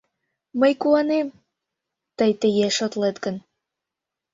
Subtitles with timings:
[0.59, 1.27] —Мый куанем,
[2.17, 3.35] тый тыге шотлет гын.